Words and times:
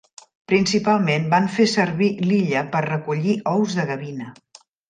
Principalment 0.51 1.27
van 1.33 1.45
fer 1.59 1.67
servir 1.75 2.09
l'illa 2.25 2.65
per 2.75 2.83
recollir 2.89 3.39
ous 3.55 3.81
de 3.83 3.91
gavina. 3.93 4.35